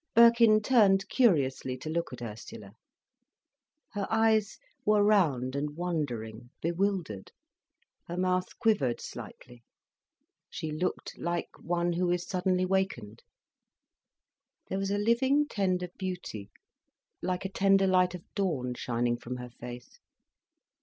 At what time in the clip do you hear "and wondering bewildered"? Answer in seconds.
5.55-7.31